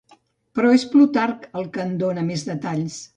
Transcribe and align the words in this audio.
Però 0.59 0.69
és 0.77 0.85
Plutarc 0.93 1.45
el 1.61 1.69
que 1.77 1.83
en 1.85 1.91
dóna 2.05 2.25
més 2.31 2.47
detalls. 2.49 2.97